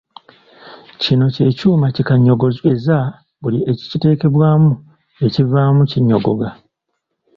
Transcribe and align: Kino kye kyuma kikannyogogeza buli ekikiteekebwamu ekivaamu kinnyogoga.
Kino 1.01 1.25
kye 1.33 1.47
kyuma 1.57 1.87
kikannyogogeza 1.95 2.97
buli 3.41 3.59
ekikiteekebwamu 3.71 4.71
ekivaamu 5.25 5.81
kinnyogoga. 5.91 6.49